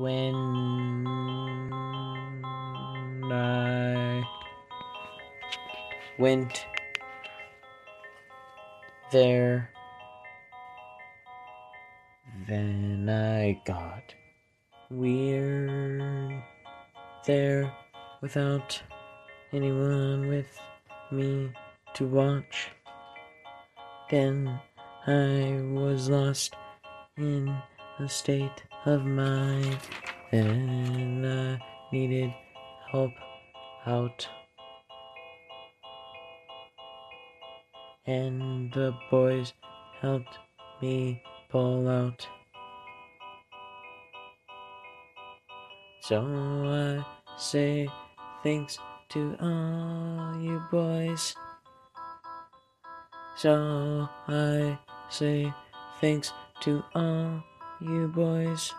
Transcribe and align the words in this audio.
when 0.00 0.34
I 3.30 4.22
went 6.18 6.64
there, 9.12 9.70
then 12.48 13.10
I 13.10 13.60
got 13.66 14.14
weird 14.90 16.42
there 17.26 17.70
without 18.22 18.80
anyone 19.52 20.28
with 20.28 20.58
me 21.12 21.50
to 21.92 22.06
watch. 22.06 22.70
Then 24.10 24.58
I 25.06 25.60
was 25.74 26.08
lost 26.08 26.54
in 27.18 27.54
a 27.98 28.08
state 28.08 28.62
of 28.86 29.04
mine, 29.04 29.78
and 30.32 31.26
I 31.26 31.58
needed 31.92 32.32
help 32.90 33.12
out. 33.86 34.28
And 38.06 38.72
the 38.72 38.94
boys 39.10 39.52
helped 40.00 40.38
me 40.80 41.22
pull 41.50 41.88
out. 41.88 42.26
So 46.00 46.24
I 46.24 47.04
say 47.38 47.88
thanks 48.42 48.78
to 49.10 49.36
all 49.40 50.40
you 50.40 50.60
boys. 50.70 51.34
So 53.36 54.08
I 54.26 54.78
say 55.08 55.52
thanks 56.00 56.32
to 56.60 56.82
all 56.94 57.44
you 57.80 58.08
boys. 58.08 58.72